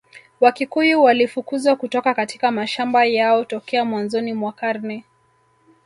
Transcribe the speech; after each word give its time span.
Wakikuyu 0.41 1.03
walifukuzwa 1.03 1.75
kutoka 1.75 2.13
katika 2.13 2.51
mashamba 2.51 3.05
yao 3.05 3.45
tokea 3.45 3.85
mwanzoni 3.85 4.33
mwa 4.33 4.51
karne 4.51 5.03